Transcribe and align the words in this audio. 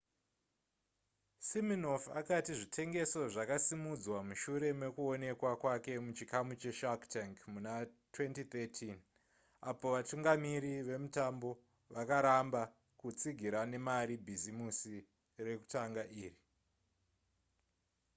siminoff 1.47 2.03
akati 2.19 2.51
zvitengeso 2.59 3.21
zvakasimudzwa 3.33 4.17
mushure 4.27 4.69
mekuonekwa 4.81 5.51
kwake 5.61 5.93
muchikamu 6.05 6.51
che 6.61 6.71
shark 6.79 7.01
tank 7.13 7.35
muna2013 7.53 8.67
apo 9.69 9.85
vatungamiri 9.95 10.73
vemutambo 10.87 11.49
vakaramba 11.95 12.61
kutsigira 12.99 13.59
nemari 13.71 14.15
bhisimusi 14.25 14.95
rekutanga 15.45 16.03
iri 16.23 16.39